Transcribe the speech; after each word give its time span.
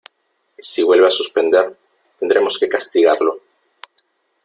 Si 0.57 0.81
vuelve 0.81 1.05
a 1.05 1.11
suspender, 1.11 1.75
tendremos 2.19 2.57
que 2.57 2.67
castigarlo. 2.67 3.37